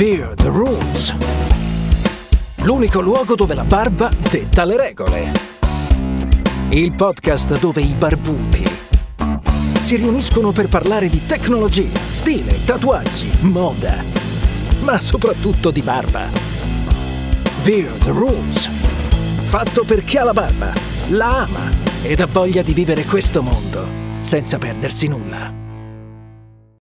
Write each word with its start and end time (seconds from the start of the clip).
Beard 0.00 0.42
Rules. 0.44 1.14
L'unico 2.62 3.02
luogo 3.02 3.34
dove 3.34 3.52
la 3.52 3.64
barba 3.64 4.10
detta 4.30 4.64
le 4.64 4.78
regole. 4.78 5.32
Il 6.70 6.94
podcast 6.94 7.60
dove 7.60 7.82
i 7.82 7.92
barbuti 7.92 8.64
si 9.80 9.96
riuniscono 9.96 10.52
per 10.52 10.68
parlare 10.68 11.10
di 11.10 11.26
tecnologia, 11.26 12.00
stile, 12.06 12.64
tatuaggi, 12.64 13.30
moda, 13.40 14.02
ma 14.84 14.98
soprattutto 14.98 15.70
di 15.70 15.82
barba. 15.82 16.30
Beard 17.62 18.06
Rules. 18.06 18.70
Fatto 19.42 19.84
per 19.84 20.02
chi 20.02 20.16
ha 20.16 20.24
la 20.24 20.32
barba, 20.32 20.72
la 21.08 21.42
ama 21.42 21.70
ed 22.00 22.20
ha 22.20 22.26
voglia 22.26 22.62
di 22.62 22.72
vivere 22.72 23.04
questo 23.04 23.42
mondo 23.42 23.86
senza 24.22 24.56
perdersi 24.56 25.08
nulla. 25.08 25.59